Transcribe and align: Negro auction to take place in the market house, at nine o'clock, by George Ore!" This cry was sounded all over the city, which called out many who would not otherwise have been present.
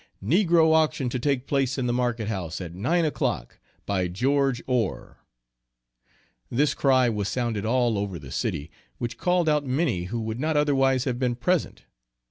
Negro 0.25 0.73
auction 0.73 1.09
to 1.09 1.19
take 1.19 1.45
place 1.45 1.77
in 1.77 1.85
the 1.85 1.93
market 1.93 2.27
house, 2.27 2.59
at 2.59 2.73
nine 2.73 3.05
o'clock, 3.05 3.59
by 3.85 4.07
George 4.07 4.59
Ore!" 4.65 5.19
This 6.49 6.73
cry 6.73 7.07
was 7.07 7.29
sounded 7.29 7.67
all 7.67 7.99
over 7.99 8.17
the 8.17 8.31
city, 8.31 8.71
which 8.97 9.19
called 9.19 9.47
out 9.47 9.63
many 9.63 10.05
who 10.05 10.19
would 10.19 10.39
not 10.39 10.57
otherwise 10.57 11.03
have 11.03 11.19
been 11.19 11.35
present. 11.35 11.83